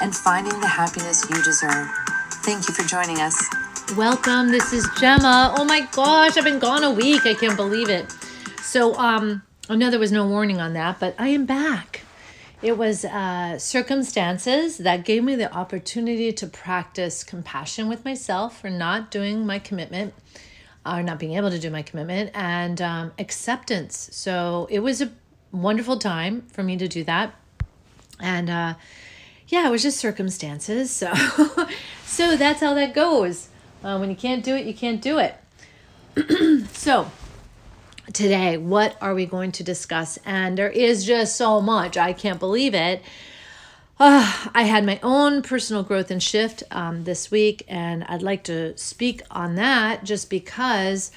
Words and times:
and 0.00 0.14
finding 0.14 0.58
the 0.60 0.66
happiness 0.66 1.28
you 1.28 1.42
deserve. 1.42 1.88
Thank 2.44 2.68
you 2.68 2.74
for 2.74 2.82
joining 2.88 3.20
us. 3.20 3.48
Welcome. 3.96 4.50
This 4.50 4.72
is 4.72 4.88
Gemma. 4.98 5.54
Oh 5.58 5.64
my 5.64 5.86
gosh, 5.92 6.36
I've 6.36 6.44
been 6.44 6.58
gone 6.58 6.84
a 6.84 6.90
week. 6.90 7.26
I 7.26 7.34
can't 7.34 7.56
believe 7.56 7.90
it. 7.90 8.10
So, 8.62 8.94
um, 8.94 9.42
I 9.68 9.76
know 9.76 9.90
there 9.90 10.00
was 10.00 10.12
no 10.12 10.26
warning 10.26 10.60
on 10.60 10.72
that, 10.72 10.98
but 10.98 11.14
I 11.18 11.28
am 11.28 11.46
back. 11.46 12.02
It 12.62 12.78
was 12.78 13.04
uh, 13.04 13.58
circumstances 13.58 14.78
that 14.78 15.04
gave 15.04 15.24
me 15.24 15.34
the 15.34 15.52
opportunity 15.52 16.32
to 16.32 16.46
practice 16.46 17.24
compassion 17.24 17.88
with 17.88 18.04
myself 18.04 18.60
for 18.60 18.70
not 18.70 19.10
doing 19.10 19.44
my 19.44 19.58
commitment 19.58 20.14
or 20.86 21.02
not 21.02 21.18
being 21.18 21.34
able 21.34 21.50
to 21.50 21.58
do 21.58 21.70
my 21.70 21.82
commitment 21.82 22.30
and 22.34 22.80
um, 22.80 23.12
acceptance. 23.18 24.08
So 24.12 24.68
it 24.70 24.80
was 24.80 25.02
a 25.02 25.10
wonderful 25.50 25.98
time 25.98 26.42
for 26.52 26.62
me 26.62 26.76
to 26.76 26.88
do 26.88 27.04
that. 27.04 27.34
And 28.20 28.48
uh, 28.48 28.74
yeah, 29.52 29.68
it 29.68 29.70
was 29.70 29.82
just 29.82 29.98
circumstances. 29.98 30.90
So, 30.90 31.12
so 32.06 32.36
that's 32.38 32.60
how 32.62 32.72
that 32.72 32.94
goes. 32.94 33.48
Uh, 33.84 33.98
when 33.98 34.08
you 34.08 34.16
can't 34.16 34.42
do 34.42 34.56
it, 34.56 34.64
you 34.64 34.72
can't 34.72 35.02
do 35.02 35.18
it. 35.18 35.36
so, 36.72 37.10
today, 38.14 38.56
what 38.56 38.96
are 39.02 39.14
we 39.14 39.26
going 39.26 39.52
to 39.52 39.62
discuss? 39.62 40.18
And 40.24 40.56
there 40.56 40.70
is 40.70 41.04
just 41.04 41.36
so 41.36 41.60
much. 41.60 41.98
I 41.98 42.14
can't 42.14 42.40
believe 42.40 42.74
it. 42.74 43.02
Uh, 44.00 44.48
I 44.54 44.62
had 44.62 44.86
my 44.86 44.98
own 45.02 45.42
personal 45.42 45.82
growth 45.82 46.10
and 46.10 46.22
shift 46.22 46.62
um, 46.70 47.04
this 47.04 47.30
week, 47.30 47.62
and 47.68 48.04
I'd 48.04 48.22
like 48.22 48.44
to 48.44 48.76
speak 48.78 49.20
on 49.30 49.56
that 49.56 50.02
just 50.02 50.30
because 50.30 51.12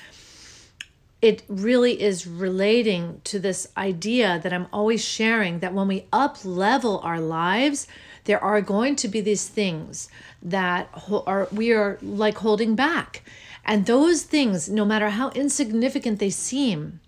it 1.22 1.42
really 1.48 2.02
is 2.02 2.28
relating 2.28 3.22
to 3.24 3.40
this 3.40 3.70
idea 3.78 4.42
that 4.44 4.52
I'm 4.52 4.68
always 4.74 5.04
sharing 5.06 5.60
that 5.60 5.74
when 5.74 5.88
we 5.88 6.06
up 6.12 6.44
level 6.44 7.00
our 7.02 7.22
lives, 7.22 7.88
there 8.26 8.44
are 8.44 8.62
going 8.62 8.96
to 8.98 9.08
be 9.08 9.22
these 9.22 9.48
things 9.48 10.10
that 10.42 10.90
are 11.26 11.48
we 11.52 11.72
are 11.72 11.98
like 12.02 12.38
holding 12.40 12.76
back. 12.76 13.24
And 13.64 13.86
those 13.86 14.24
things, 14.24 14.70
no 14.70 14.86
matter 14.86 15.10
how 15.10 15.30
insignificant 15.32 16.20
they 16.20 16.30
seem, 16.30 17.00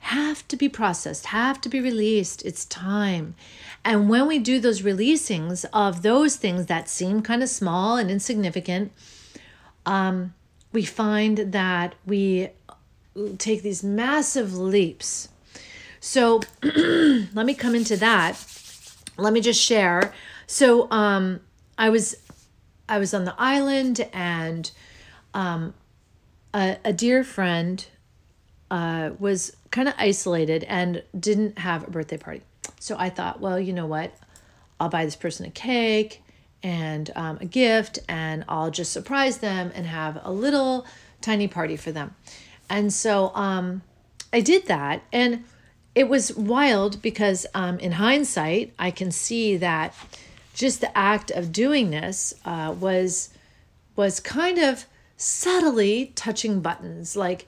have 0.00 0.48
to 0.48 0.56
be 0.56 0.68
processed, 0.68 1.26
have 1.26 1.60
to 1.60 1.68
be 1.68 1.80
released. 1.80 2.44
It's 2.44 2.64
time. 2.64 3.34
And 3.84 4.08
when 4.08 4.26
we 4.26 4.38
do 4.38 4.58
those 4.58 4.80
releasings 4.80 5.66
of 5.72 6.02
those 6.02 6.36
things 6.36 6.66
that 6.66 6.88
seem 6.88 7.20
kind 7.20 7.42
of 7.42 7.50
small 7.50 7.96
and 7.96 8.10
insignificant, 8.10 8.92
um, 9.84 10.34
we 10.72 10.84
find 10.84 11.52
that 11.52 11.94
we 12.06 12.48
take 13.38 13.62
these 13.62 13.82
massive 13.82 14.56
leaps. 14.56 15.28
So 16.00 16.40
let 16.62 17.44
me 17.44 17.54
come 17.54 17.74
into 17.74 17.96
that. 17.98 18.38
Let 19.18 19.32
me 19.34 19.40
just 19.40 19.60
share. 19.60 20.14
So 20.50 20.90
um, 20.90 21.38
I 21.78 21.90
was 21.90 22.16
I 22.88 22.98
was 22.98 23.14
on 23.14 23.24
the 23.24 23.36
island 23.38 24.00
and 24.12 24.68
um, 25.32 25.74
a, 26.52 26.76
a 26.84 26.92
dear 26.92 27.22
friend 27.22 27.86
uh, 28.68 29.10
was 29.20 29.56
kind 29.70 29.86
of 29.86 29.94
isolated 29.96 30.64
and 30.64 31.04
didn't 31.18 31.60
have 31.60 31.86
a 31.86 31.90
birthday 31.92 32.16
party. 32.16 32.42
So 32.80 32.96
I 32.98 33.10
thought, 33.10 33.40
well, 33.40 33.60
you 33.60 33.72
know 33.72 33.86
what? 33.86 34.12
I'll 34.80 34.88
buy 34.88 35.04
this 35.04 35.14
person 35.14 35.46
a 35.46 35.50
cake 35.50 36.20
and 36.64 37.12
um, 37.14 37.38
a 37.40 37.46
gift, 37.46 38.00
and 38.08 38.44
I'll 38.48 38.72
just 38.72 38.92
surprise 38.92 39.38
them 39.38 39.70
and 39.72 39.86
have 39.86 40.18
a 40.24 40.32
little 40.32 40.84
tiny 41.20 41.46
party 41.46 41.76
for 41.76 41.92
them. 41.92 42.16
And 42.68 42.92
so 42.92 43.32
um, 43.36 43.82
I 44.32 44.40
did 44.40 44.66
that. 44.66 45.04
And 45.12 45.44
it 45.94 46.08
was 46.08 46.34
wild 46.34 47.00
because 47.02 47.46
um, 47.54 47.78
in 47.78 47.92
hindsight, 47.92 48.74
I 48.80 48.90
can 48.90 49.12
see 49.12 49.56
that 49.58 49.94
just 50.54 50.80
the 50.80 50.96
act 50.96 51.30
of 51.30 51.52
doing 51.52 51.90
this 51.90 52.34
uh, 52.44 52.74
was 52.78 53.30
was 53.96 54.20
kind 54.20 54.58
of 54.58 54.86
subtly 55.16 56.12
touching 56.14 56.60
buttons. 56.60 57.16
Like 57.16 57.46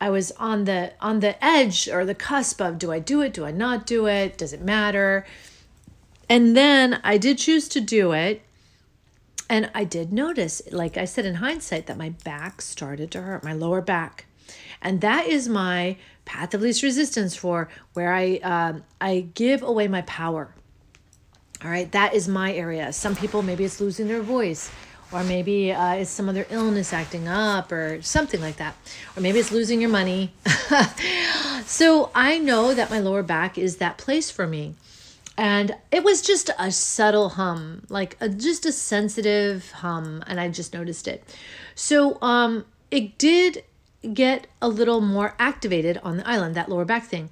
I 0.00 0.10
was 0.10 0.32
on 0.32 0.64
the 0.64 0.92
on 1.00 1.20
the 1.20 1.42
edge 1.44 1.88
or 1.88 2.04
the 2.04 2.14
cusp 2.14 2.60
of 2.60 2.78
do 2.78 2.90
I 2.92 2.98
do 2.98 3.20
it? 3.22 3.32
Do 3.32 3.44
I 3.44 3.52
not 3.52 3.86
do 3.86 4.06
it? 4.06 4.36
Does 4.36 4.52
it 4.52 4.60
matter? 4.60 5.26
And 6.28 6.56
then 6.56 7.00
I 7.04 7.18
did 7.18 7.38
choose 7.38 7.68
to 7.68 7.80
do 7.80 8.12
it 8.12 8.42
and 9.48 9.70
I 9.74 9.84
did 9.84 10.12
notice 10.12 10.62
like 10.70 10.96
I 10.96 11.04
said 11.04 11.24
in 11.24 11.36
hindsight 11.36 11.86
that 11.86 11.98
my 11.98 12.10
back 12.24 12.62
started 12.62 13.10
to 13.12 13.22
hurt 13.22 13.44
my 13.44 13.52
lower 13.52 13.80
back. 13.80 14.26
And 14.80 15.00
that 15.00 15.26
is 15.26 15.48
my 15.48 15.96
path 16.24 16.54
of 16.54 16.62
least 16.62 16.82
resistance 16.82 17.36
for 17.36 17.68
where 17.92 18.12
I 18.12 18.40
uh, 18.42 18.72
I 19.00 19.28
give 19.34 19.62
away 19.62 19.88
my 19.88 20.02
power 20.02 20.54
all 21.64 21.70
right 21.70 21.90
that 21.92 22.14
is 22.14 22.28
my 22.28 22.52
area. 22.52 22.92
Some 22.92 23.16
people 23.16 23.42
maybe 23.42 23.64
it's 23.64 23.80
losing 23.80 24.08
their 24.08 24.22
voice 24.22 24.70
or 25.12 25.22
maybe 25.22 25.72
uh, 25.72 25.94
it's 25.94 26.10
some 26.10 26.28
other 26.28 26.46
illness 26.48 26.92
acting 26.92 27.28
up 27.28 27.70
or 27.70 28.00
something 28.02 28.40
like 28.40 28.56
that 28.56 28.74
or 29.16 29.20
maybe 29.20 29.38
it's 29.38 29.52
losing 29.52 29.80
your 29.80 29.90
money. 29.90 30.32
So 31.64 32.10
i 32.14 32.38
know 32.38 32.74
that 32.74 32.90
my 32.90 32.98
lower 32.98 33.22
back 33.22 33.56
is 33.56 33.76
that 33.76 33.96
place 33.96 34.30
for 34.30 34.46
me. 34.46 34.74
And 35.38 35.74
it 35.90 36.04
was 36.04 36.20
just 36.20 36.50
a 36.58 36.70
subtle 36.70 37.30
hum 37.30 37.84
like 37.88 38.16
a, 38.20 38.28
just 38.28 38.66
a 38.66 38.72
sensitive 38.72 39.70
hum 39.70 40.22
and 40.26 40.38
i 40.38 40.48
just 40.48 40.74
noticed 40.74 41.08
it. 41.08 41.24
So 41.74 42.18
um 42.20 42.66
it 42.90 43.16
did 43.16 43.64
get 44.12 44.48
a 44.60 44.68
little 44.68 45.00
more 45.00 45.34
activated 45.38 45.98
on 46.02 46.16
the 46.18 46.28
island 46.28 46.54
that 46.56 46.68
lower 46.68 46.84
back 46.84 47.04
thing 47.04 47.30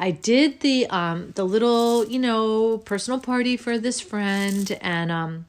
I 0.00 0.12
did 0.12 0.60
the 0.60 0.86
um 0.86 1.32
the 1.36 1.44
little, 1.44 2.06
you 2.06 2.18
know, 2.18 2.78
personal 2.78 3.20
party 3.20 3.56
for 3.58 3.78
this 3.78 4.00
friend 4.00 4.76
and 4.80 5.12
um 5.12 5.46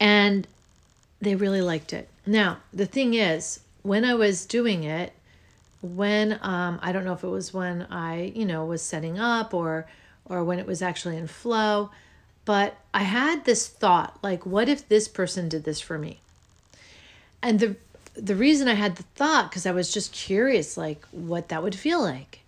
and 0.00 0.48
they 1.20 1.34
really 1.34 1.60
liked 1.60 1.92
it. 1.92 2.08
Now, 2.26 2.58
the 2.72 2.86
thing 2.86 3.14
is, 3.14 3.60
when 3.82 4.04
I 4.04 4.14
was 4.14 4.46
doing 4.46 4.84
it, 4.84 5.12
when 5.82 6.38
um, 6.40 6.78
I 6.82 6.92
don't 6.92 7.04
know 7.04 7.12
if 7.12 7.22
it 7.22 7.28
was 7.28 7.52
when 7.52 7.82
I, 7.90 8.32
you 8.34 8.46
know, 8.46 8.64
was 8.64 8.80
setting 8.80 9.18
up 9.18 9.52
or 9.52 9.86
or 10.24 10.42
when 10.42 10.58
it 10.58 10.66
was 10.66 10.80
actually 10.80 11.18
in 11.18 11.26
flow, 11.26 11.90
but 12.46 12.76
I 12.94 13.02
had 13.02 13.44
this 13.44 13.68
thought 13.68 14.18
like 14.22 14.46
what 14.46 14.70
if 14.70 14.88
this 14.88 15.08
person 15.08 15.50
did 15.50 15.64
this 15.64 15.78
for 15.80 15.98
me? 15.98 16.20
And 17.42 17.60
the 17.60 17.76
the 18.14 18.34
reason 18.34 18.66
I 18.66 18.74
had 18.74 18.96
the 18.96 19.02
thought 19.14 19.52
cuz 19.52 19.66
I 19.66 19.72
was 19.72 19.92
just 19.92 20.10
curious 20.12 20.78
like 20.78 21.04
what 21.10 21.50
that 21.50 21.62
would 21.62 21.74
feel 21.74 22.00
like. 22.00 22.40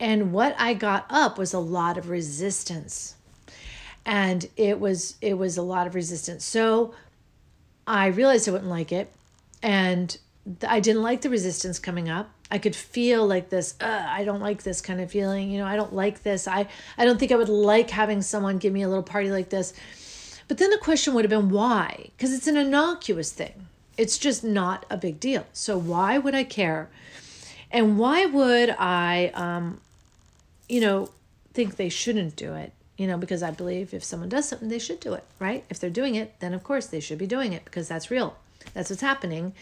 And 0.00 0.32
what 0.32 0.54
I 0.58 0.74
got 0.74 1.06
up 1.10 1.38
was 1.38 1.52
a 1.52 1.58
lot 1.58 1.98
of 1.98 2.08
resistance. 2.08 3.16
And 4.04 4.48
it 4.56 4.78
was 4.80 5.16
it 5.20 5.34
was 5.34 5.56
a 5.56 5.62
lot 5.62 5.86
of 5.86 5.94
resistance. 5.94 6.44
So 6.44 6.94
i 7.86 8.06
realized 8.06 8.48
i 8.48 8.52
wouldn't 8.52 8.70
like 8.70 8.92
it. 8.92 9.12
And 9.62 10.16
i 10.66 10.80
didn't 10.80 11.02
like 11.02 11.22
the 11.22 11.30
resistance 11.30 11.78
coming 11.78 12.08
up. 12.08 12.30
I 12.50 12.58
could 12.58 12.76
feel 12.76 13.26
like 13.26 13.50
this 13.50 13.74
i 13.80 14.24
don't 14.24 14.40
like 14.40 14.62
this 14.62 14.80
kind 14.80 15.00
of 15.00 15.10
feeling. 15.10 15.50
You 15.50 15.58
know 15.58 15.66
i 15.66 15.76
don't 15.76 15.94
like 15.94 16.22
this. 16.22 16.46
I 16.46 16.68
i 16.96 17.04
don't 17.04 17.18
think 17.18 17.32
i 17.32 17.36
would 17.36 17.48
like 17.48 17.90
having 17.90 18.22
someone 18.22 18.58
give 18.58 18.72
me 18.72 18.82
a 18.82 18.88
little 18.88 19.02
party 19.02 19.30
like 19.30 19.50
this. 19.50 19.74
But 20.46 20.56
then 20.58 20.70
the 20.70 20.78
question 20.78 21.12
would 21.12 21.24
have 21.24 21.30
been 21.30 21.50
why? 21.50 22.10
Because 22.16 22.32
it's 22.32 22.46
an 22.46 22.56
innocuous 22.56 23.32
thing. 23.32 23.66
It's 23.98 24.16
just 24.16 24.42
not 24.42 24.86
a 24.88 24.96
big 24.96 25.20
deal. 25.20 25.44
So 25.52 25.76
why 25.76 26.16
would 26.18 26.34
i 26.34 26.44
care? 26.44 26.88
And 27.70 27.98
why 27.98 28.24
would 28.24 28.70
i 28.78 29.32
um 29.34 29.80
you 30.68 30.80
know 30.80 31.10
think 31.54 31.76
they 31.76 31.88
shouldn't 31.88 32.36
do 32.36 32.54
it 32.54 32.72
you 32.98 33.06
know, 33.06 33.16
because 33.16 33.44
I 33.44 33.52
believe 33.52 33.94
if 33.94 34.02
someone 34.02 34.28
does 34.28 34.48
something, 34.48 34.68
they 34.68 34.80
should 34.80 34.98
do 34.98 35.14
it, 35.14 35.24
right? 35.38 35.64
If 35.70 35.78
they're 35.78 35.88
doing 35.88 36.16
it, 36.16 36.40
then 36.40 36.52
of 36.52 36.64
course 36.64 36.86
they 36.86 36.98
should 37.00 37.16
be 37.16 37.28
doing 37.28 37.52
it 37.52 37.64
because 37.64 37.86
that's 37.86 38.10
real. 38.10 38.36
That's 38.74 38.90
what's 38.90 39.02
happening. 39.02 39.54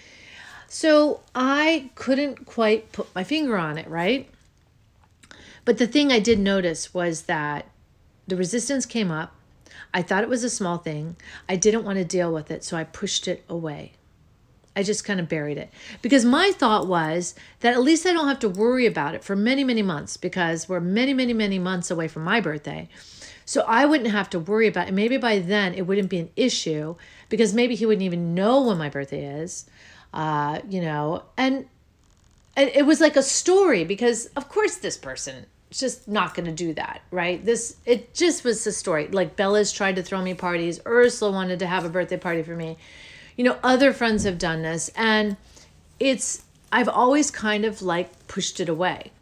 So 0.68 1.20
I 1.34 1.90
couldn't 1.94 2.46
quite 2.46 2.90
put 2.92 3.14
my 3.14 3.22
finger 3.22 3.58
on 3.58 3.76
it, 3.76 3.88
right? 3.88 4.28
But 5.66 5.76
the 5.76 5.86
thing 5.86 6.10
I 6.10 6.18
did 6.18 6.38
notice 6.38 6.94
was 6.94 7.22
that 7.22 7.66
the 8.26 8.36
resistance 8.36 8.86
came 8.86 9.10
up. 9.10 9.34
I 9.92 10.00
thought 10.00 10.22
it 10.22 10.30
was 10.30 10.42
a 10.42 10.50
small 10.50 10.78
thing. 10.78 11.16
I 11.46 11.56
didn't 11.56 11.84
want 11.84 11.98
to 11.98 12.04
deal 12.04 12.32
with 12.32 12.50
it, 12.50 12.64
so 12.64 12.76
I 12.76 12.84
pushed 12.84 13.28
it 13.28 13.44
away. 13.50 13.92
I 14.76 14.82
just 14.82 15.04
kind 15.04 15.18
of 15.18 15.28
buried 15.28 15.56
it 15.56 15.70
because 16.02 16.24
my 16.24 16.52
thought 16.52 16.86
was 16.86 17.34
that 17.60 17.72
at 17.72 17.82
least 17.82 18.06
I 18.06 18.12
don't 18.12 18.28
have 18.28 18.38
to 18.40 18.48
worry 18.48 18.84
about 18.84 19.14
it 19.14 19.24
for 19.24 19.34
many, 19.34 19.64
many 19.64 19.82
months 19.82 20.16
because 20.16 20.68
we're 20.68 20.80
many, 20.80 21.14
many, 21.14 21.32
many 21.32 21.58
months 21.58 21.90
away 21.90 22.08
from 22.08 22.24
my 22.24 22.40
birthday. 22.40 22.88
So 23.46 23.64
I 23.66 23.86
wouldn't 23.86 24.10
have 24.10 24.28
to 24.30 24.38
worry 24.38 24.66
about 24.68 24.88
it. 24.88 24.94
Maybe 24.94 25.16
by 25.16 25.38
then 25.38 25.72
it 25.72 25.86
wouldn't 25.86 26.10
be 26.10 26.18
an 26.18 26.30
issue 26.36 26.96
because 27.30 27.54
maybe 27.54 27.74
he 27.74 27.86
wouldn't 27.86 28.02
even 28.02 28.34
know 28.34 28.62
when 28.62 28.76
my 28.76 28.90
birthday 28.90 29.40
is. 29.40 29.64
Uh, 30.12 30.60
you 30.68 30.80
know, 30.80 31.22
and, 31.36 31.66
it 32.56 32.86
was 32.86 33.02
like 33.02 33.16
a 33.16 33.22
story 33.22 33.84
because 33.84 34.26
of 34.34 34.48
course 34.48 34.76
this 34.76 34.96
person 34.96 35.44
just 35.70 36.08
not 36.08 36.34
going 36.34 36.46
to 36.46 36.52
do 36.52 36.72
that, 36.74 37.02
right? 37.10 37.44
This 37.44 37.76
it 37.84 38.14
just 38.14 38.44
was 38.44 38.66
a 38.66 38.72
story. 38.72 39.08
Like 39.08 39.36
Bella's 39.36 39.72
tried 39.72 39.96
to 39.96 40.02
throw 40.02 40.22
me 40.22 40.34
parties. 40.34 40.80
Ursula 40.86 41.30
wanted 41.32 41.58
to 41.58 41.66
have 41.66 41.84
a 41.84 41.88
birthday 41.88 42.16
party 42.16 42.42
for 42.42 42.56
me. 42.56 42.78
You 43.36 43.44
know, 43.44 43.58
other 43.62 43.92
friends 43.92 44.24
have 44.24 44.38
done 44.38 44.62
this 44.62 44.90
and 44.96 45.36
it's 46.00 46.42
I've 46.72 46.88
always 46.88 47.30
kind 47.30 47.64
of 47.64 47.82
like 47.82 48.26
pushed 48.28 48.60
it 48.60 48.68
away. 48.68 49.12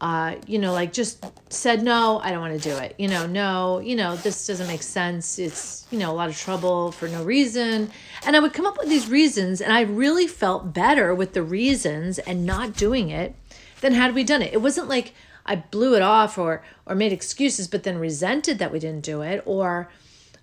Uh, 0.00 0.36
you 0.46 0.58
know, 0.60 0.72
like 0.72 0.92
just 0.92 1.24
said, 1.52 1.82
no, 1.82 2.20
I 2.22 2.30
don't 2.30 2.40
want 2.40 2.60
to 2.60 2.68
do 2.68 2.76
it. 2.76 2.94
You 2.98 3.08
know, 3.08 3.26
no, 3.26 3.80
you 3.80 3.96
know, 3.96 4.14
this 4.14 4.46
doesn't 4.46 4.68
make 4.68 4.82
sense. 4.82 5.40
It's, 5.40 5.88
you 5.90 5.98
know, 5.98 6.12
a 6.12 6.14
lot 6.14 6.28
of 6.28 6.36
trouble 6.38 6.92
for 6.92 7.08
no 7.08 7.24
reason. 7.24 7.90
And 8.24 8.36
I 8.36 8.38
would 8.38 8.52
come 8.52 8.64
up 8.64 8.78
with 8.78 8.88
these 8.88 9.10
reasons, 9.10 9.60
and 9.60 9.72
I 9.72 9.80
really 9.80 10.28
felt 10.28 10.72
better 10.72 11.12
with 11.14 11.32
the 11.32 11.42
reasons 11.42 12.20
and 12.20 12.46
not 12.46 12.74
doing 12.74 13.10
it 13.10 13.34
than 13.80 13.92
had 13.92 14.14
we 14.14 14.22
done 14.22 14.40
it. 14.40 14.52
It 14.52 14.62
wasn't 14.62 14.88
like 14.88 15.14
I 15.44 15.56
blew 15.56 15.96
it 15.96 16.02
off 16.02 16.38
or 16.38 16.62
or 16.86 16.94
made 16.94 17.12
excuses, 17.12 17.66
but 17.66 17.82
then 17.82 17.98
resented 17.98 18.60
that 18.60 18.70
we 18.70 18.78
didn't 18.78 19.04
do 19.04 19.22
it, 19.22 19.42
or 19.46 19.88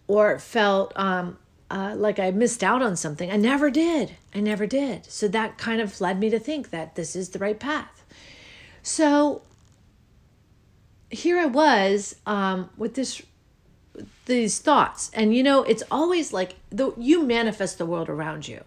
or 0.08 0.38
felt 0.38 0.92
um, 0.98 1.38
uh, 1.70 1.96
like 1.96 2.20
I 2.20 2.32
missed 2.32 2.64
out 2.64 2.82
on 2.82 2.96
something. 2.96 3.32
I 3.32 3.38
never 3.38 3.70
did. 3.70 4.16
I 4.34 4.40
never 4.40 4.68
did. 4.68 5.06
So 5.06 5.28
that 5.30 5.58
kind 5.58 5.82
of 5.82 6.00
led 6.00 6.20
me 6.20 6.30
to 6.30 6.40
think 6.40 6.70
that 6.70 6.96
this 6.96 7.16
is 7.16 7.30
the 7.30 7.40
right 7.40 7.60
path. 7.60 8.04
So 8.84 9.42
here 11.10 11.40
I 11.40 11.46
was 11.46 12.16
um, 12.26 12.70
with 12.78 12.96
this 12.96 13.22
these 14.26 14.60
thoughts, 14.60 15.10
and 15.14 15.36
you 15.36 15.42
know, 15.42 15.64
it's 15.64 15.84
always 15.90 16.34
like 16.34 16.56
the 16.70 16.94
you 16.98 17.24
manifest 17.24 17.78
the 17.78 17.86
world 17.86 18.10
around 18.10 18.48
you. 18.48 18.64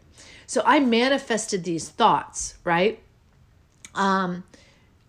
So 0.46 0.62
I 0.64 0.80
manifested 0.80 1.64
these 1.64 1.88
thoughts, 1.88 2.56
right? 2.64 3.00
Um, 3.94 4.44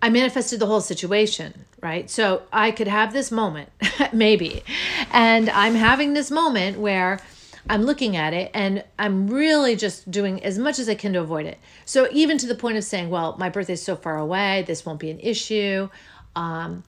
I 0.01 0.09
manifested 0.09 0.59
the 0.59 0.65
whole 0.65 0.81
situation, 0.81 1.65
right? 1.81 2.09
So 2.09 2.43
I 2.51 2.71
could 2.71 2.87
have 2.87 3.13
this 3.13 3.31
moment, 3.31 3.69
maybe, 4.13 4.63
and 5.11 5.49
I'm 5.49 5.75
having 5.75 6.13
this 6.13 6.29
moment 6.29 6.77
where 6.77 7.19
I'm 7.67 7.83
looking 7.83 8.15
at 8.15 8.33
it 8.33 8.51
and 8.53 8.83
I'm 8.97 9.27
really 9.27 9.75
just 9.75 10.09
doing 10.09 10.43
as 10.43 10.57
much 10.57 10.79
as 10.79 10.87
I 10.87 10.95
can 10.95 11.13
to 11.13 11.19
avoid 11.19 11.45
it. 11.45 11.57
So 11.85 12.07
even 12.11 12.37
to 12.37 12.47
the 12.47 12.55
point 12.55 12.77
of 12.77 12.83
saying, 12.83 13.09
well, 13.09 13.35
my 13.37 13.49
birthday's 13.49 13.81
so 13.81 13.95
far 13.95 14.17
away, 14.17 14.63
this 14.67 14.85
won't 14.85 14.99
be 14.99 15.09
an 15.09 15.19
issue. 15.19 15.89
Um, 16.35 16.83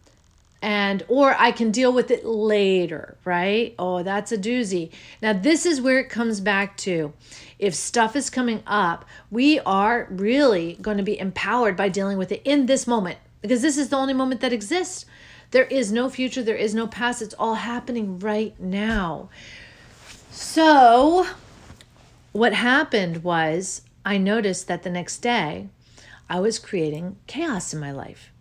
and 0.61 1.03
or 1.07 1.35
I 1.37 1.51
can 1.51 1.71
deal 1.71 1.91
with 1.91 2.11
it 2.11 2.23
later, 2.23 3.17
right? 3.25 3.73
Oh, 3.79 4.03
that's 4.03 4.31
a 4.31 4.37
doozy. 4.37 4.91
Now 5.21 5.33
this 5.33 5.65
is 5.65 5.81
where 5.81 5.99
it 5.99 6.09
comes 6.09 6.39
back 6.39 6.77
to 6.77 7.13
if 7.57 7.75
stuff 7.75 8.15
is 8.15 8.29
coming 8.29 8.63
up, 8.65 9.05
we 9.29 9.59
are 9.59 10.07
really 10.09 10.77
going 10.81 10.97
to 10.97 11.03
be 11.03 11.19
empowered 11.19 11.75
by 11.77 11.89
dealing 11.89 12.17
with 12.17 12.31
it 12.31 12.41
in 12.43 12.65
this 12.65 12.87
moment 12.87 13.19
because 13.41 13.61
this 13.61 13.77
is 13.77 13.89
the 13.89 13.97
only 13.97 14.13
moment 14.13 14.41
that 14.41 14.53
exists. 14.53 15.05
There 15.51 15.65
is 15.65 15.91
no 15.91 16.09
future, 16.09 16.41
there 16.41 16.55
is 16.55 16.73
no 16.73 16.87
past. 16.87 17.21
It's 17.21 17.35
all 17.35 17.55
happening 17.55 18.19
right 18.19 18.57
now. 18.59 19.29
So, 20.31 21.27
what 22.31 22.53
happened 22.53 23.23
was 23.23 23.81
I 24.05 24.17
noticed 24.17 24.67
that 24.67 24.83
the 24.83 24.89
next 24.89 25.17
day 25.17 25.67
I 26.29 26.39
was 26.39 26.57
creating 26.57 27.17
chaos 27.27 27.73
in 27.73 27.81
my 27.81 27.91
life. 27.91 28.31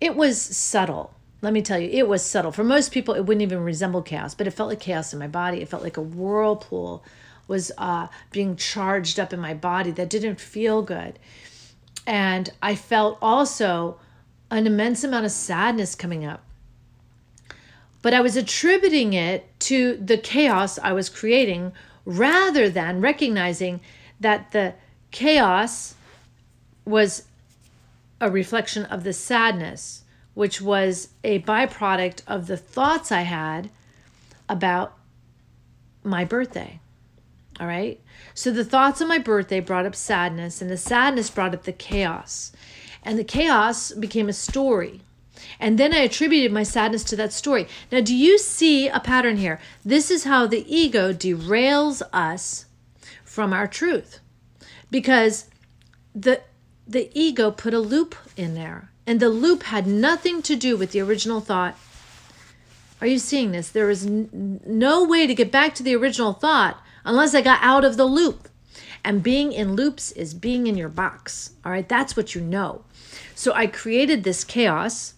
It 0.00 0.16
was 0.16 0.40
subtle. 0.40 1.14
Let 1.40 1.52
me 1.52 1.62
tell 1.62 1.78
you, 1.78 1.88
it 1.88 2.08
was 2.08 2.24
subtle. 2.24 2.50
For 2.50 2.64
most 2.64 2.90
people, 2.90 3.14
it 3.14 3.26
wouldn't 3.26 3.42
even 3.42 3.60
resemble 3.60 4.02
chaos, 4.02 4.34
but 4.34 4.48
it 4.48 4.50
felt 4.50 4.70
like 4.70 4.80
chaos 4.80 5.12
in 5.12 5.20
my 5.20 5.28
body. 5.28 5.62
It 5.62 5.68
felt 5.68 5.84
like 5.84 5.96
a 5.96 6.02
whirlpool 6.02 7.04
was 7.46 7.70
uh, 7.78 8.08
being 8.32 8.56
charged 8.56 9.20
up 9.20 9.32
in 9.32 9.38
my 9.38 9.54
body 9.54 9.92
that 9.92 10.10
didn't 10.10 10.40
feel 10.40 10.82
good. 10.82 11.18
And 12.06 12.50
I 12.60 12.74
felt 12.74 13.18
also 13.22 14.00
an 14.50 14.66
immense 14.66 15.04
amount 15.04 15.26
of 15.26 15.32
sadness 15.32 15.94
coming 15.94 16.24
up 16.24 16.43
but 18.04 18.12
I 18.12 18.20
was 18.20 18.36
attributing 18.36 19.14
it 19.14 19.48
to 19.60 19.96
the 19.96 20.18
chaos 20.18 20.78
I 20.78 20.92
was 20.92 21.08
creating 21.08 21.72
rather 22.04 22.68
than 22.68 23.00
recognizing 23.00 23.80
that 24.20 24.52
the 24.52 24.74
chaos 25.10 25.94
was 26.84 27.22
a 28.20 28.30
reflection 28.30 28.84
of 28.84 29.04
the 29.04 29.14
sadness, 29.14 30.02
which 30.34 30.60
was 30.60 31.14
a 31.24 31.38
byproduct 31.40 32.20
of 32.26 32.46
the 32.46 32.58
thoughts 32.58 33.10
I 33.10 33.22
had 33.22 33.70
about 34.50 34.98
my 36.02 36.26
birthday. 36.26 36.80
All 37.58 37.66
right. 37.66 37.98
So 38.34 38.50
the 38.50 38.66
thoughts 38.66 39.00
of 39.00 39.08
my 39.08 39.16
birthday 39.16 39.60
brought 39.60 39.86
up 39.86 39.94
sadness, 39.94 40.60
and 40.60 40.70
the 40.70 40.76
sadness 40.76 41.30
brought 41.30 41.54
up 41.54 41.62
the 41.62 41.72
chaos. 41.72 42.52
And 43.02 43.18
the 43.18 43.24
chaos 43.24 43.92
became 43.92 44.28
a 44.28 44.34
story. 44.34 45.00
And 45.58 45.78
then 45.78 45.94
I 45.94 45.98
attributed 45.98 46.52
my 46.52 46.62
sadness 46.62 47.04
to 47.04 47.16
that 47.16 47.32
story. 47.32 47.66
Now, 47.90 48.00
do 48.00 48.14
you 48.14 48.38
see 48.38 48.88
a 48.88 49.00
pattern 49.00 49.36
here? 49.36 49.60
This 49.84 50.10
is 50.10 50.24
how 50.24 50.46
the 50.46 50.64
ego 50.72 51.12
derails 51.12 52.02
us 52.12 52.66
from 53.24 53.52
our 53.52 53.66
truth. 53.66 54.20
Because 54.90 55.50
the 56.14 56.40
the 56.86 57.10
ego 57.14 57.50
put 57.50 57.72
a 57.74 57.78
loop 57.78 58.14
in 58.36 58.54
there, 58.54 58.90
and 59.06 59.18
the 59.18 59.30
loop 59.30 59.64
had 59.64 59.86
nothing 59.86 60.42
to 60.42 60.54
do 60.54 60.76
with 60.76 60.92
the 60.92 61.00
original 61.00 61.40
thought. 61.40 61.76
Are 63.00 63.06
you 63.06 63.18
seeing 63.18 63.52
this? 63.52 63.70
There 63.70 63.90
is 63.90 64.06
n- 64.06 64.60
no 64.64 65.04
way 65.04 65.26
to 65.26 65.34
get 65.34 65.50
back 65.50 65.74
to 65.74 65.82
the 65.82 65.96
original 65.96 66.32
thought 66.32 66.78
unless 67.04 67.34
I 67.34 67.40
got 67.40 67.58
out 67.62 67.84
of 67.84 67.96
the 67.96 68.04
loop. 68.04 68.48
And 69.02 69.22
being 69.22 69.52
in 69.52 69.74
loops 69.74 70.12
is 70.12 70.32
being 70.32 70.66
in 70.66 70.76
your 70.76 70.88
box. 70.88 71.50
All 71.64 71.72
right, 71.72 71.88
that's 71.88 72.16
what 72.16 72.34
you 72.34 72.40
know. 72.40 72.84
So 73.34 73.52
I 73.52 73.66
created 73.66 74.24
this 74.24 74.44
chaos 74.44 75.14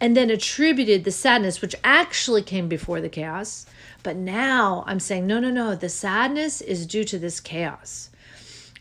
and 0.00 0.16
then 0.16 0.30
attributed 0.30 1.04
the 1.04 1.10
sadness, 1.10 1.62
which 1.62 1.74
actually 1.82 2.42
came 2.42 2.68
before 2.68 3.00
the 3.00 3.08
chaos. 3.08 3.66
But 4.02 4.16
now 4.16 4.84
I'm 4.86 5.00
saying, 5.00 5.26
no, 5.26 5.40
no, 5.40 5.50
no, 5.50 5.74
the 5.74 5.88
sadness 5.88 6.60
is 6.60 6.86
due 6.86 7.04
to 7.04 7.18
this 7.18 7.40
chaos, 7.40 8.10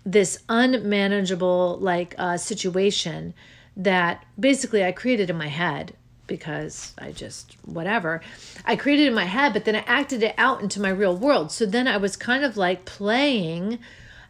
this 0.06 0.39
unmanageable 0.50 1.77
like 1.79 2.15
uh, 2.17 2.38
situation 2.38 3.33
that 3.77 4.25
basically 4.39 4.83
I 4.83 4.91
created 4.91 5.29
in 5.29 5.38
my 5.38 5.47
head 5.47 5.95
because 6.27 6.94
I 6.97 7.12
just, 7.12 7.56
whatever. 7.65 8.21
I 8.65 8.75
created 8.75 9.07
in 9.07 9.13
my 9.13 9.25
head, 9.25 9.54
but 9.54 9.66
then 9.66 9.75
I 9.75 9.83
acted 9.85 10.23
it 10.23 10.35
out 10.37 10.61
into 10.61 10.81
my 10.81 10.90
real 10.90 11.16
world. 11.16 11.51
So 11.51 11.66
then 11.66 11.87
I 11.87 11.97
was 11.97 12.16
kind 12.16 12.44
of 12.44 12.57
like 12.57 12.85
playing 12.85 13.80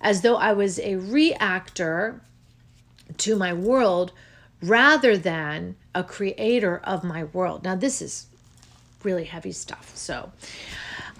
as 0.01 0.21
though 0.21 0.36
I 0.36 0.53
was 0.53 0.79
a 0.79 0.95
reactor 0.95 2.21
to 3.17 3.36
my 3.36 3.53
world 3.53 4.12
rather 4.67 5.17
than 5.17 5.75
a 5.93 6.03
creator 6.03 6.79
of 6.84 7.03
my 7.03 7.24
world. 7.24 7.63
Now, 7.63 7.75
this 7.75 8.01
is 8.01 8.27
really 9.03 9.25
heavy 9.25 9.51
stuff. 9.51 9.91
So 9.95 10.31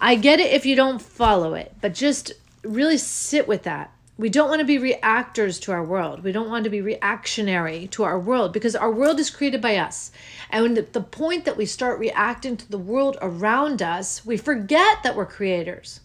I 0.02 0.16
get 0.16 0.40
it 0.40 0.52
if 0.52 0.66
you 0.66 0.76
don't 0.76 1.02
follow 1.02 1.54
it, 1.54 1.74
but 1.82 1.94
just 1.94 2.34
really 2.64 2.98
sit 2.98 3.48
with 3.48 3.64
that. 3.64 3.92
We 4.18 4.30
don't 4.30 4.48
want 4.50 4.60
to 4.60 4.66
be 4.66 4.78
reactors 4.78 5.60
to 5.60 5.74
our 5.74 5.84
world. 5.84 6.24
We 6.24 6.32
don't 6.32 6.50
want 6.50 6.64
to 6.64 6.70
be 6.70 6.80
reactionary 6.80 7.88
to 7.88 8.04
our 8.04 8.18
world 8.18 8.54
because 8.54 8.76
our 8.76 8.92
world 8.92 9.20
is 9.20 9.30
created 9.30 9.62
by 9.62 9.76
us. 9.76 10.12
And 10.50 10.78
the 10.78 11.02
point 11.02 11.44
that 11.44 11.58
we 11.58 11.66
start 11.66 12.00
reacting 12.00 12.56
to 12.56 12.72
the 12.72 12.78
world 12.78 13.18
around 13.22 13.82
us, 13.82 14.26
we 14.26 14.38
forget 14.38 15.04
that 15.04 15.18
we're 15.18 15.26
creators. 15.26 16.00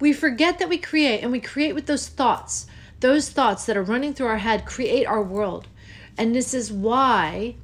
We 0.00 0.14
forget 0.14 0.58
that 0.58 0.70
we 0.70 0.78
create 0.78 1.20
and 1.20 1.30
we 1.30 1.40
create 1.40 1.74
with 1.74 1.84
those 1.84 2.08
thoughts. 2.08 2.66
Those 3.00 3.28
thoughts 3.28 3.66
that 3.66 3.76
are 3.76 3.82
running 3.82 4.14
through 4.14 4.28
our 4.28 4.38
head 4.38 4.64
create 4.64 5.04
our 5.04 5.22
world. 5.22 5.68
And 6.16 6.34
this 6.34 6.54
is 6.54 6.72
why 6.72 7.56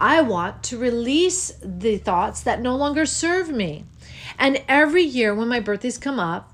I 0.00 0.20
want 0.22 0.62
to 0.64 0.78
release 0.78 1.54
the 1.62 1.98
thoughts 1.98 2.42
that 2.42 2.60
no 2.60 2.76
longer 2.76 3.06
serve 3.06 3.50
me. 3.50 3.84
And 4.38 4.62
every 4.68 5.02
year 5.02 5.34
when 5.34 5.48
my 5.48 5.60
birthdays 5.60 5.98
come 5.98 6.18
up, 6.18 6.52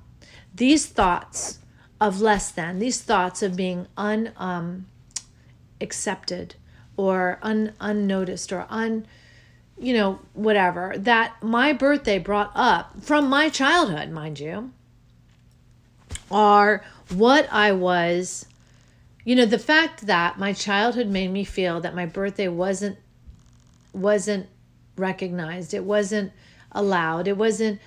these 0.55 0.87
thoughts 0.87 1.59
of 2.01 2.21
less 2.21 2.51
than, 2.51 2.79
these 2.79 3.01
thoughts 3.01 3.43
of 3.43 3.57
being 3.57 3.87
un 3.97 4.33
um, 4.37 4.87
accepted 5.81 6.55
or 6.97 7.39
un, 7.43 7.73
unnoticed 7.81 8.53
or 8.53 8.67
un 8.69 9.07
you 9.79 9.95
know 9.95 10.19
whatever 10.35 10.93
that 10.99 11.43
my 11.43 11.73
birthday 11.73 12.19
brought 12.19 12.53
up 12.55 13.03
from 13.03 13.29
my 13.29 13.49
childhood 13.49 14.11
mind 14.11 14.39
you 14.39 14.71
are 16.31 16.85
what 17.15 17.49
I 17.51 17.73
was 17.73 18.45
you 19.25 19.37
know 19.37 19.47
the 19.47 19.59
fact 19.59 20.07
that 20.07 20.39
my 20.39 20.53
childhood 20.53 21.07
made 21.07 21.29
me 21.29 21.45
feel 21.45 21.81
that 21.81 21.95
my 21.95 22.07
birthday 22.07 22.49
wasn't 22.49 22.99
wasn't 23.93 24.47
recognized 24.97 25.75
it 25.75 25.85
wasn't 25.85 26.33
allowed 26.73 27.27
it 27.27 27.37
wasn't 27.37 27.81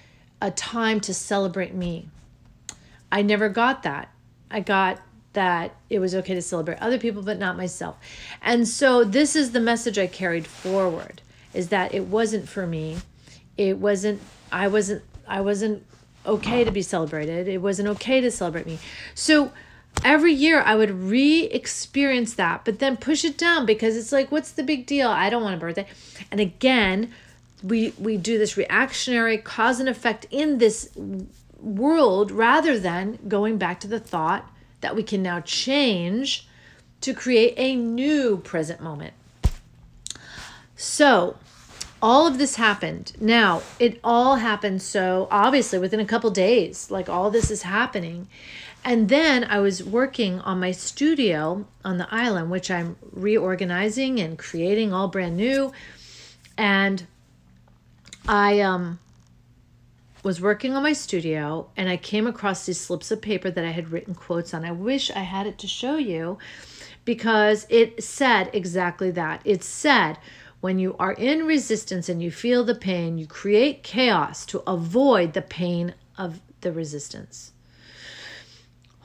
a 0.43 0.51
time 0.51 0.99
to 0.99 1.13
celebrate 1.13 1.73
me. 1.73 2.09
I 3.09 3.21
never 3.21 3.47
got 3.47 3.83
that. 3.83 4.09
I 4.51 4.59
got 4.59 4.99
that 5.31 5.73
it 5.89 5.99
was 5.99 6.13
okay 6.13 6.33
to 6.35 6.41
celebrate 6.41 6.79
other 6.79 6.99
people 6.99 7.21
but 7.21 7.39
not 7.39 7.55
myself. 7.55 7.97
And 8.41 8.67
so 8.67 9.05
this 9.05 9.37
is 9.37 9.53
the 9.53 9.61
message 9.61 9.97
i 9.97 10.05
carried 10.05 10.45
forward 10.45 11.21
is 11.53 11.69
that 11.69 11.93
it 11.93 12.07
wasn't 12.07 12.49
for 12.49 12.67
me. 12.67 12.97
It 13.57 13.77
wasn't 13.77 14.21
i 14.51 14.67
wasn't 14.67 15.01
i 15.29 15.39
wasn't 15.39 15.85
okay 16.25 16.65
to 16.65 16.71
be 16.71 16.81
celebrated. 16.81 17.47
It 17.47 17.59
wasn't 17.59 17.87
okay 17.95 18.19
to 18.19 18.29
celebrate 18.29 18.65
me. 18.65 18.79
So 19.15 19.53
every 20.03 20.33
year 20.33 20.61
i 20.61 20.75
would 20.75 20.91
re-experience 20.91 22.33
that 22.33 22.65
but 22.65 22.79
then 22.79 22.97
push 22.97 23.23
it 23.23 23.37
down 23.37 23.65
because 23.65 23.95
it's 23.95 24.11
like 24.11 24.31
what's 24.31 24.51
the 24.51 24.63
big 24.63 24.85
deal 24.85 25.09
i 25.09 25.29
don't 25.29 25.43
want 25.43 25.55
a 25.55 25.57
birthday 25.57 25.87
and 26.31 26.39
again 26.39 27.11
we 27.63 27.93
we 27.97 28.17
do 28.17 28.37
this 28.37 28.57
reactionary 28.57 29.37
cause 29.37 29.79
and 29.79 29.87
effect 29.87 30.25
in 30.29 30.57
this 30.57 30.89
world 31.59 32.31
rather 32.31 32.77
than 32.77 33.17
going 33.27 33.57
back 33.57 33.79
to 33.79 33.87
the 33.87 33.99
thought 33.99 34.49
that 34.81 34.95
we 34.95 35.03
can 35.03 35.23
now 35.23 35.39
change 35.39 36.47
to 36.99 37.13
create 37.13 37.53
a 37.57 37.75
new 37.75 38.37
present 38.37 38.81
moment 38.81 39.13
so 40.75 41.37
all 42.03 42.27
of 42.27 42.37
this 42.37 42.57
happened. 42.57 43.13
Now, 43.21 43.61
it 43.79 43.97
all 44.03 44.35
happened 44.35 44.81
so 44.81 45.29
obviously 45.31 45.79
within 45.79 46.01
a 46.01 46.05
couple 46.05 46.29
days, 46.31 46.91
like 46.91 47.07
all 47.07 47.31
this 47.31 47.49
is 47.49 47.61
happening. 47.61 48.27
And 48.85 49.07
then 49.07 49.45
I 49.45 49.59
was 49.59 49.83
working 49.83 50.39
on 50.41 50.59
my 50.59 50.71
studio 50.71 51.65
on 51.85 51.97
the 51.97 52.07
island, 52.13 52.51
which 52.51 52.69
I'm 52.69 52.97
reorganizing 53.11 54.19
and 54.19 54.37
creating 54.37 54.91
all 54.91 55.07
brand 55.07 55.37
new. 55.37 55.71
And 56.57 57.05
I 58.27 58.59
um 58.59 58.99
was 60.23 60.39
working 60.39 60.73
on 60.73 60.83
my 60.83 60.93
studio 60.93 61.69
and 61.75 61.89
I 61.89 61.97
came 61.97 62.27
across 62.27 62.65
these 62.65 62.79
slips 62.79 63.11
of 63.11 63.21
paper 63.21 63.51
that 63.51 63.65
I 63.65 63.71
had 63.71 63.89
written 63.89 64.15
quotes 64.15 64.53
on. 64.53 64.63
I 64.63 64.71
wish 64.71 65.11
I 65.11 65.19
had 65.19 65.47
it 65.47 65.57
to 65.59 65.67
show 65.67 65.97
you 65.97 66.37
because 67.05 67.65
it 67.69 68.03
said 68.03 68.49
exactly 68.53 69.11
that. 69.11 69.41
It 69.43 69.63
said, 69.63 70.17
when 70.61 70.79
you 70.79 70.95
are 70.97 71.11
in 71.11 71.45
resistance 71.45 72.07
and 72.07 72.23
you 72.23 72.31
feel 72.31 72.63
the 72.63 72.75
pain, 72.75 73.17
you 73.17 73.27
create 73.27 73.83
chaos 73.83 74.45
to 74.45 74.63
avoid 74.65 75.33
the 75.33 75.41
pain 75.41 75.93
of 76.17 76.39
the 76.61 76.71
resistance. 76.71 77.52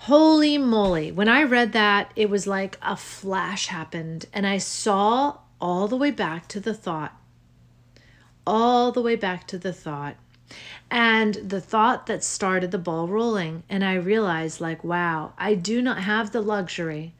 Holy 0.02 0.56
moly. 0.58 1.10
When 1.10 1.28
I 1.28 1.42
read 1.42 1.72
that, 1.72 2.12
it 2.14 2.30
was 2.30 2.46
like 2.46 2.78
a 2.80 2.96
flash 2.96 3.66
happened, 3.66 4.26
and 4.32 4.46
I 4.46 4.58
saw 4.58 5.38
all 5.60 5.88
the 5.88 5.96
way 5.96 6.12
back 6.12 6.46
to 6.48 6.60
the 6.60 6.72
thought. 6.72 7.16
All 8.46 8.92
the 8.92 9.02
way 9.02 9.16
back 9.16 9.46
to 9.48 9.58
the 9.58 9.72
thought. 9.72 10.16
And 10.90 11.34
the 11.34 11.60
thought 11.60 12.06
that 12.06 12.22
started 12.22 12.70
the 12.70 12.78
ball 12.78 13.08
rolling. 13.08 13.64
And 13.68 13.84
I 13.84 13.94
realized, 13.94 14.60
like, 14.60 14.84
wow, 14.84 15.32
I 15.36 15.54
do 15.54 15.82
not 15.82 15.98
have 15.98 16.30
the 16.30 16.40
luxury 16.40 17.12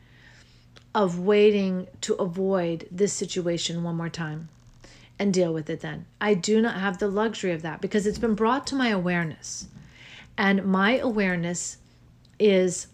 of 0.94 1.18
waiting 1.18 1.88
to 2.02 2.14
avoid 2.14 2.86
this 2.90 3.12
situation 3.12 3.82
one 3.82 3.96
more 3.96 4.08
time 4.08 4.48
and 5.18 5.34
deal 5.34 5.52
with 5.52 5.68
it 5.68 5.80
then. 5.80 6.06
I 6.20 6.34
do 6.34 6.62
not 6.62 6.80
have 6.80 6.98
the 6.98 7.08
luxury 7.08 7.52
of 7.52 7.62
that 7.62 7.80
because 7.80 8.06
it's 8.06 8.18
been 8.18 8.34
brought 8.34 8.66
to 8.68 8.76
my 8.76 8.88
awareness. 8.88 9.66
And 10.38 10.64
my 10.64 10.96
awareness 10.98 11.78
is 12.38 12.88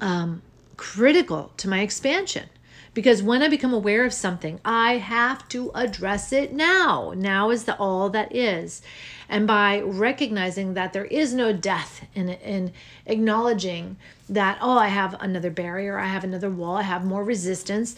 um, 0.00 0.42
critical 0.76 1.52
to 1.56 1.68
my 1.68 1.80
expansion 1.80 2.48
because 2.92 3.22
when 3.22 3.42
I 3.42 3.48
become 3.48 3.72
aware 3.72 4.04
of 4.04 4.12
something, 4.12 4.60
I 4.64 4.94
have 4.98 5.48
to 5.50 5.70
address 5.74 6.32
it 6.32 6.52
now. 6.52 7.12
Now 7.16 7.50
is 7.50 7.64
the 7.64 7.76
all 7.76 8.10
that 8.10 8.34
is. 8.34 8.82
And 9.28 9.46
by 9.46 9.80
recognizing 9.80 10.74
that 10.74 10.92
there 10.92 11.04
is 11.04 11.32
no 11.32 11.52
death 11.52 12.04
in, 12.14 12.30
in 12.30 12.72
acknowledging 13.06 13.96
that, 14.28 14.58
oh, 14.60 14.76
I 14.76 14.88
have 14.88 15.14
another 15.20 15.50
barrier, 15.50 15.98
I 15.98 16.06
have 16.06 16.24
another 16.24 16.50
wall, 16.50 16.76
I 16.76 16.82
have 16.82 17.04
more 17.04 17.22
resistance, 17.22 17.94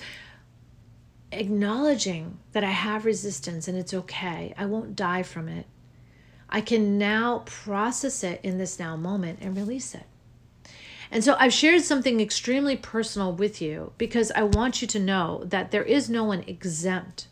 acknowledging 1.31 2.39
that 2.53 2.63
I 2.63 2.71
have 2.71 3.07
resistance 3.07 3.67
and 3.67 3.79
it's 3.79 3.95
okay, 3.95 4.53
I 4.59 4.67
won't 4.67 4.95
die 4.95 5.23
from 5.23 5.49
it. 5.49 5.67
I 6.51 6.61
can 6.61 6.99
now 6.99 7.45
process 7.47 8.23
it 8.23 8.41
in 8.43 8.59
this 8.59 8.79
now 8.79 8.95
moment 8.97 9.39
and 9.41 9.57
release 9.57 9.95
it. 9.95 10.05
And 11.13 11.23
so 11.23 11.37
I've 11.39 11.53
shared 11.53 11.83
something 11.83 12.21
extremely 12.21 12.75
personal 12.75 13.35
with 13.35 13.61
you 13.61 13.93
because 13.99 14.33
I 14.33 14.45
want 14.45 14.81
you 14.81 14.89
to 14.89 14.99
know 14.99 15.45
that 15.45 15.71
there 15.71 15.83
is 15.83 16.09
no 16.09 16.25
one 16.25 16.43
exempt 16.47 17.29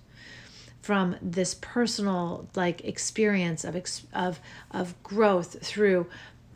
from 0.82 1.16
this 1.22 1.54
personal 1.54 2.46
like 2.54 2.84
experience 2.84 3.64
of 3.64 3.74
of 4.12 4.38
of 4.70 5.02
growth 5.02 5.64
through 5.64 6.06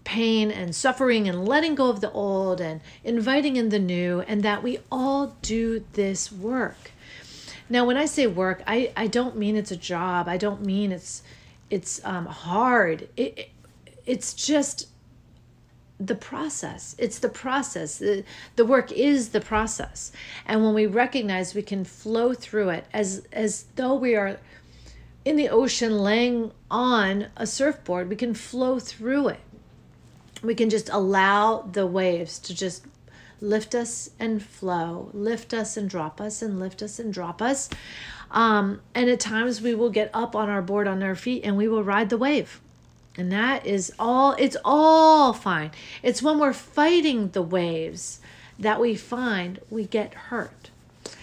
pain 0.04 0.50
and 0.50 0.74
suffering 0.74 1.26
and 1.26 1.48
letting 1.48 1.74
go 1.74 1.88
of 1.88 2.02
the 2.02 2.12
old 2.12 2.60
and 2.60 2.82
inviting 3.02 3.56
in 3.56 3.70
the 3.70 3.78
new 3.78 4.20
and 4.20 4.42
that 4.42 4.62
we 4.62 4.78
all 4.92 5.34
do 5.40 5.82
this 5.94 6.30
work. 6.30 6.92
Now 7.70 7.86
when 7.86 7.96
i 7.96 8.04
say 8.04 8.26
work 8.26 8.62
i 8.66 8.92
i 8.98 9.06
don't 9.06 9.38
mean 9.38 9.56
it's 9.56 9.70
a 9.70 9.76
job. 9.76 10.28
I 10.28 10.36
don't 10.36 10.60
mean 10.60 10.92
it's 10.92 11.22
it's 11.70 12.04
um, 12.04 12.26
hard. 12.26 13.08
It, 13.16 13.48
it's 14.04 14.34
just 14.34 14.88
the 16.06 16.14
process. 16.14 16.94
It's 16.98 17.18
the 17.18 17.28
process. 17.28 17.98
The, 17.98 18.24
the 18.56 18.64
work 18.64 18.92
is 18.92 19.30
the 19.30 19.40
process. 19.40 20.12
And 20.46 20.64
when 20.64 20.74
we 20.74 20.86
recognize 20.86 21.54
we 21.54 21.62
can 21.62 21.84
flow 21.84 22.34
through 22.34 22.70
it 22.70 22.86
as 22.92 23.26
as 23.32 23.66
though 23.76 23.94
we 23.94 24.14
are 24.14 24.38
in 25.24 25.36
the 25.36 25.48
ocean 25.48 25.98
laying 25.98 26.52
on 26.70 27.28
a 27.36 27.46
surfboard, 27.46 28.08
we 28.08 28.16
can 28.16 28.34
flow 28.34 28.78
through 28.78 29.28
it. 29.28 29.40
We 30.42 30.54
can 30.54 30.68
just 30.68 30.90
allow 30.90 31.62
the 31.62 31.86
waves 31.86 32.38
to 32.40 32.54
just 32.54 32.84
lift 33.40 33.74
us 33.74 34.10
and 34.18 34.42
flow, 34.42 35.10
lift 35.12 35.54
us 35.54 35.76
and 35.76 35.88
drop 35.88 36.20
us, 36.20 36.42
and 36.42 36.58
lift 36.58 36.82
us 36.82 36.98
and 36.98 37.12
drop 37.12 37.40
us. 37.40 37.70
Um, 38.30 38.80
and 38.94 39.08
at 39.08 39.20
times 39.20 39.62
we 39.62 39.74
will 39.74 39.90
get 39.90 40.10
up 40.12 40.34
on 40.36 40.50
our 40.50 40.62
board 40.62 40.88
on 40.88 41.02
our 41.02 41.14
feet 41.14 41.42
and 41.44 41.56
we 41.56 41.68
will 41.68 41.84
ride 41.84 42.10
the 42.10 42.18
wave. 42.18 42.60
And 43.16 43.30
that 43.30 43.64
is 43.64 43.92
all, 43.98 44.32
it's 44.32 44.56
all 44.64 45.32
fine. 45.32 45.70
It's 46.02 46.22
when 46.22 46.38
we're 46.38 46.52
fighting 46.52 47.30
the 47.30 47.42
waves 47.42 48.20
that 48.58 48.80
we 48.80 48.96
find 48.96 49.60
we 49.70 49.84
get 49.84 50.14
hurt. 50.14 50.70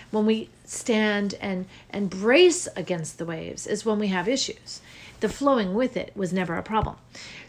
When 0.10 0.26
we 0.26 0.50
stand 0.66 1.36
and, 1.42 1.66
and 1.90 2.10
brace 2.10 2.68
against 2.76 3.18
the 3.18 3.26
waves 3.26 3.68
is 3.68 3.86
when 3.86 4.00
we 4.00 4.08
have 4.08 4.28
issues. 4.28 4.82
The 5.20 5.30
flowing 5.30 5.74
with 5.74 5.98
it 5.98 6.12
was 6.16 6.34
never 6.34 6.56
a 6.56 6.64
problem. 6.64 6.96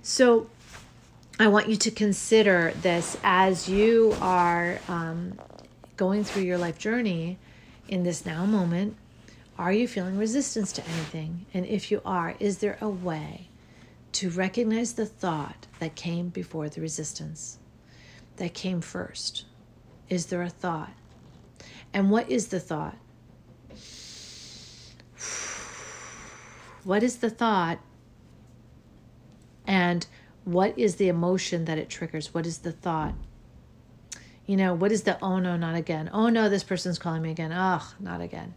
So 0.03 0.49
I 1.39 1.49
want 1.49 1.69
you 1.69 1.77
to 1.77 1.91
consider 1.91 2.73
this 2.83 3.17
as 3.23 3.69
you 3.69 4.17
are 4.21 4.79
um, 4.89 5.39
going 5.97 6.25
through 6.25 6.43
your 6.43 6.59
life 6.59 6.79
journey 6.79 7.39
in 7.89 8.03
this 8.03 8.27
now 8.27 8.45
moment. 8.45 8.97
Are 9.59 9.73
you 9.73 9.87
feeling 9.87 10.19
resistance 10.19 10.73
to 10.73 10.83
anything? 10.85 11.47
And 11.55 11.65
if 11.67 11.91
you 11.91 12.01
are, 12.05 12.35
is 12.41 12.59
there 12.59 12.79
a 12.81 12.89
way 12.89 13.49
to 14.13 14.31
recognize 14.31 14.93
the 14.93 15.07
thought 15.07 15.67
that 15.79 15.95
came 15.95 16.29
before 16.29 16.69
the 16.69 16.81
resistance, 16.81 17.59
that 18.37 18.55
came 18.55 18.81
first. 18.81 19.47
Is 20.09 20.27
there 20.27 20.43
a 20.43 20.51
thought? 20.51 20.93
And 21.93 22.11
what 22.11 22.31
is 22.31 22.49
the 22.49 22.61
thought? 22.61 22.97
What 26.85 27.03
is 27.03 27.19
the 27.19 27.31
thought? 27.31 27.79
And 29.67 30.07
what 30.45 30.77
is 30.79 30.97
the 30.97 31.09
emotion 31.09 31.65
that 31.67 31.79
it 31.79 31.89
triggers? 31.89 32.35
What 32.35 32.47
is 32.47 32.59
the 32.59 32.73
thought? 32.73 33.15
You 34.45 34.57
know, 34.57 34.75
what 34.75 34.91
is 34.91 35.05
the 35.05 35.19
oh 35.23 35.39
no, 35.39 35.57
not 35.57 35.77
again? 35.77 36.11
Oh 36.13 36.29
no, 36.29 36.49
this 36.49 36.65
person's 36.65 36.99
calling 36.99 37.23
me 37.23 37.31
again. 37.31 37.53
Ugh, 37.53 37.85
not 38.01 38.21
again. 38.21 38.55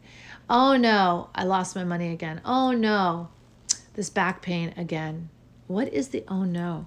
Oh 0.49 0.75
no, 0.75 1.29
I 1.35 1.43
lost 1.43 1.75
my 1.75 1.83
money 1.83 2.11
again. 2.11 2.41
Oh 2.43 2.71
no, 2.71 3.29
this 3.93 4.09
back 4.09 4.41
pain 4.41 4.73
again. 4.75 5.29
What 5.67 5.91
is 5.93 6.09
the 6.09 6.23
oh 6.27 6.43
no? 6.43 6.85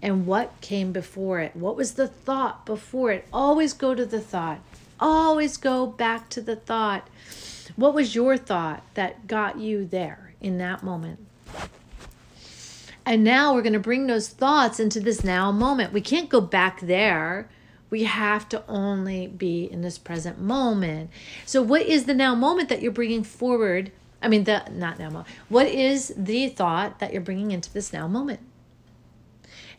And 0.00 0.26
what 0.26 0.60
came 0.60 0.92
before 0.92 1.40
it? 1.40 1.54
What 1.54 1.76
was 1.76 1.94
the 1.94 2.08
thought 2.08 2.66
before 2.66 3.12
it? 3.12 3.26
Always 3.32 3.72
go 3.72 3.94
to 3.94 4.04
the 4.04 4.20
thought. 4.20 4.58
Always 4.98 5.56
go 5.56 5.86
back 5.86 6.28
to 6.30 6.40
the 6.40 6.56
thought. 6.56 7.08
What 7.76 7.94
was 7.94 8.14
your 8.14 8.36
thought 8.36 8.82
that 8.94 9.26
got 9.26 9.58
you 9.58 9.86
there 9.86 10.34
in 10.40 10.58
that 10.58 10.82
moment? 10.82 11.26
And 13.04 13.24
now 13.24 13.54
we're 13.54 13.62
going 13.62 13.72
to 13.72 13.80
bring 13.80 14.06
those 14.06 14.28
thoughts 14.28 14.78
into 14.78 15.00
this 15.00 15.24
now 15.24 15.50
moment. 15.50 15.92
We 15.92 16.00
can't 16.00 16.28
go 16.28 16.40
back 16.40 16.80
there. 16.80 17.48
We 17.90 18.04
have 18.04 18.48
to 18.50 18.62
only 18.68 19.26
be 19.26 19.64
in 19.64 19.82
this 19.82 19.98
present 19.98 20.40
moment. 20.40 21.10
So, 21.44 21.62
what 21.62 21.82
is 21.82 22.04
the 22.04 22.14
now 22.14 22.34
moment 22.34 22.68
that 22.68 22.80
you're 22.80 22.92
bringing 22.92 23.24
forward 23.24 23.90
I 24.22 24.28
mean, 24.28 24.44
the 24.44 24.62
not 24.70 24.98
now 24.98 25.10
moment. 25.10 25.26
What 25.48 25.66
is 25.66 26.14
the 26.16 26.48
thought 26.48 27.00
that 27.00 27.12
you're 27.12 27.20
bringing 27.20 27.50
into 27.50 27.72
this 27.72 27.92
now 27.92 28.06
moment? 28.06 28.40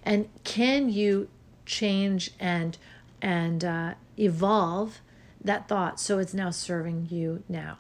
And 0.03 0.27
can 0.43 0.89
you 0.89 1.29
change 1.65 2.31
and 2.39 2.77
and 3.21 3.63
uh, 3.63 3.93
evolve 4.19 5.00
that 5.41 5.67
thought 5.67 6.00
so 6.00 6.19
it's 6.19 6.33
now 6.33 6.50
serving 6.50 7.07
you 7.09 7.43
now? 7.47 7.77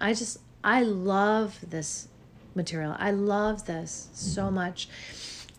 I 0.00 0.14
just 0.14 0.38
I 0.62 0.82
love 0.82 1.58
this 1.68 2.08
material. 2.54 2.94
I 2.98 3.10
love 3.10 3.66
this 3.66 4.08
so 4.12 4.50
much. 4.50 4.88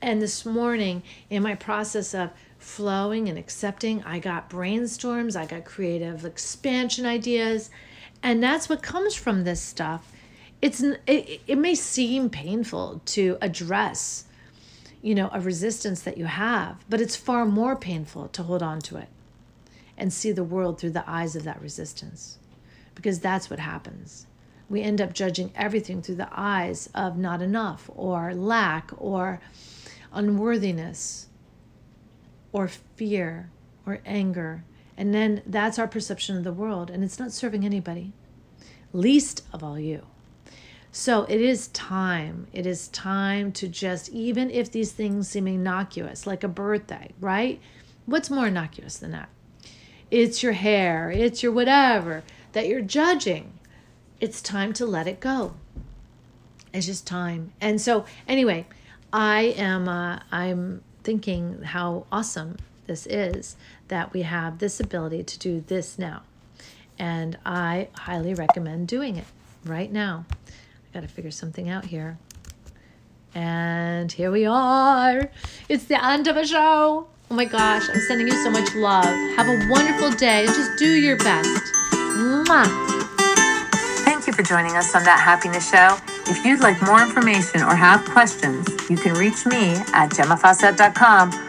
And 0.01 0.21
this 0.21 0.45
morning, 0.45 1.03
in 1.29 1.43
my 1.43 1.55
process 1.55 2.13
of 2.13 2.31
flowing 2.57 3.27
and 3.27 3.37
accepting, 3.37 4.01
I 4.03 4.19
got 4.19 4.49
brainstorms, 4.49 5.35
I 5.35 5.45
got 5.45 5.65
creative 5.65 6.23
expansion 6.23 7.05
ideas 7.05 7.69
and 8.21 8.43
that's 8.43 8.69
what 8.69 8.81
comes 8.81 9.15
from 9.15 9.43
this 9.43 9.61
stuff. 9.61 10.11
It's 10.61 10.81
it, 10.81 11.41
it 11.47 11.57
may 11.57 11.75
seem 11.75 12.29
painful 12.29 13.01
to 13.05 13.37
address 13.41 14.25
you 15.01 15.15
know 15.15 15.29
a 15.31 15.39
resistance 15.39 16.01
that 16.01 16.17
you 16.17 16.25
have 16.25 16.83
but 16.89 16.99
it's 16.99 17.15
far 17.15 17.45
more 17.45 17.73
painful 17.77 18.27
to 18.27 18.43
hold 18.43 18.61
on 18.61 18.81
to 18.81 18.97
it 18.97 19.07
and 19.97 20.11
see 20.11 20.31
the 20.31 20.43
world 20.43 20.79
through 20.79 20.89
the 20.89 21.09
eyes 21.09 21.35
of 21.35 21.43
that 21.43 21.61
resistance 21.61 22.39
because 22.95 23.19
that's 23.19 23.49
what 23.49 23.59
happens. 23.59 24.27
We 24.69 24.81
end 24.81 25.01
up 25.01 25.13
judging 25.13 25.51
everything 25.55 26.01
through 26.01 26.15
the 26.15 26.29
eyes 26.31 26.89
of 26.93 27.17
not 27.17 27.41
enough 27.41 27.89
or 27.95 28.33
lack 28.33 28.91
or 28.97 29.39
unworthiness 30.11 31.27
or 32.51 32.67
fear 32.67 33.51
or 33.85 33.99
anger 34.05 34.63
and 34.99 35.15
then 35.15 35.41
that's 35.47 35.79
our 35.79 35.87
perception 35.87 36.37
of 36.37 36.43
the 36.43 36.53
world 36.53 36.91
and 36.91 37.03
it's 37.03 37.17
not 37.17 37.31
serving 37.31 37.65
anybody 37.65 38.11
least 38.93 39.43
of 39.51 39.63
all 39.63 39.79
you 39.79 40.05
so 40.91 41.23
it 41.23 41.39
is 41.39 41.67
time. 41.67 42.47
It 42.51 42.65
is 42.65 42.87
time 42.87 43.51
to 43.53 43.67
just, 43.67 44.09
even 44.09 44.49
if 44.49 44.71
these 44.71 44.91
things 44.91 45.29
seem 45.29 45.47
innocuous, 45.47 46.25
like 46.25 46.43
a 46.43 46.47
birthday, 46.47 47.11
right? 47.19 47.59
What's 48.05 48.31
more 48.31 48.47
innocuous 48.47 48.97
than 48.97 49.11
that? 49.11 49.29
It's 50.09 50.41
your 50.41 50.53
hair, 50.53 51.11
it's 51.11 51.43
your 51.43 51.51
whatever 51.51 52.23
that 52.53 52.67
you're 52.67 52.81
judging. 52.81 53.53
It's 54.19 54.41
time 54.41 54.73
to 54.73 54.85
let 54.85 55.07
it 55.07 55.19
go. 55.19 55.53
It's 56.73 56.87
just 56.87 57.05
time. 57.05 57.53
And 57.61 57.79
so, 57.79 58.05
anyway, 58.27 58.65
I 59.13 59.53
am, 59.57 59.87
uh, 59.87 60.19
I'm 60.31 60.83
thinking 61.03 61.61
how 61.61 62.05
awesome 62.11 62.57
this 62.87 63.05
is 63.05 63.55
that 63.89 64.13
we 64.13 64.23
have 64.23 64.59
this 64.59 64.79
ability 64.79 65.23
to 65.23 65.39
do 65.39 65.63
this 65.67 65.99
now. 65.99 66.23
And 66.97 67.37
I 67.45 67.89
highly 67.93 68.33
recommend 68.33 68.87
doing 68.87 69.17
it 69.17 69.25
right 69.65 69.91
now. 69.91 70.25
I 70.47 70.93
got 70.93 71.01
to 71.01 71.07
figure 71.07 71.31
something 71.31 71.69
out 71.69 71.85
here. 71.85 72.17
And 73.35 74.11
here 74.11 74.31
we 74.31 74.45
are. 74.45 75.29
It's 75.67 75.85
the 75.85 76.03
end 76.03 76.27
of 76.27 76.35
a 76.35 76.47
show. 76.47 77.07
Oh 77.31 77.35
my 77.35 77.45
gosh, 77.45 77.87
I'm 77.89 78.01
sending 78.07 78.27
you 78.27 78.43
so 78.43 78.49
much 78.49 78.73
love. 78.73 79.05
Have 79.37 79.47
a 79.47 79.67
wonderful 79.69 80.11
day 80.11 80.45
and 80.45 80.55
just 80.55 80.79
do 80.79 80.93
your 80.95 81.17
best. 81.17 81.63
Mwah. 81.91 82.65
Thank 84.03 84.25
you 84.25 84.33
for 84.33 84.41
joining 84.41 84.75
us 84.75 84.95
on 84.95 85.03
That 85.03 85.19
Happiness 85.19 85.69
Show. 85.69 85.97
If 86.31 86.43
you'd 86.43 86.61
like 86.61 86.81
more 86.81 87.01
information 87.01 87.61
or 87.61 87.75
have 87.75 88.03
questions, 88.05 88.67
you 88.89 88.97
can 88.97 89.13
reach 89.13 89.45
me 89.45 89.75
at 89.93 90.09
gemmafawcett.com 90.09 91.48